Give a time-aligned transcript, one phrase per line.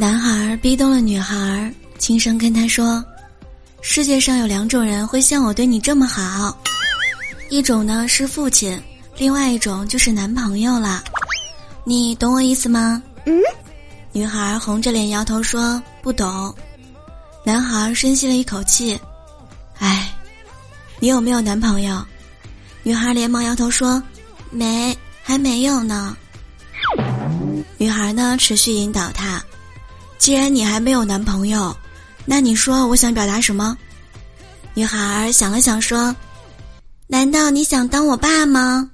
[0.00, 3.04] 男孩逼动了女孩，轻声跟她说
[3.82, 6.56] ：“世界上有两种人会像我对你这么好，
[7.50, 8.80] 一种呢是父亲，
[9.16, 11.02] 另外一种就是男朋友了。
[11.82, 13.42] 你懂我意思吗？”嗯。
[14.12, 16.54] 女孩红着脸摇头说：“不懂。”
[17.44, 18.96] 男孩深吸了一口气
[19.80, 20.14] ：“哎，
[21.00, 22.00] 你有没有男朋友？”
[22.84, 24.00] 女孩连忙摇头说
[24.52, 26.16] ：“没，还没有呢。”
[27.76, 29.42] 女孩呢持续引导他。
[30.18, 31.74] 既然你还没有男朋友，
[32.26, 33.76] 那你说我想表达什么？”
[34.74, 36.14] 女孩想了想说
[37.08, 38.90] ：“难道你想当我爸吗？”